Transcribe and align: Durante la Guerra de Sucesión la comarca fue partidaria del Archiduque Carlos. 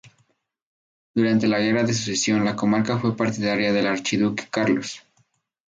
Durante 1.13 1.47
la 1.47 1.59
Guerra 1.59 1.83
de 1.83 1.93
Sucesión 1.93 2.43
la 2.43 2.55
comarca 2.55 2.97
fue 2.97 3.15
partidaria 3.15 3.71
del 3.71 3.85
Archiduque 3.85 4.47
Carlos. 4.49 5.03